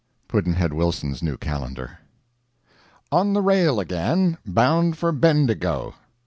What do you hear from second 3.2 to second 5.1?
the rail again bound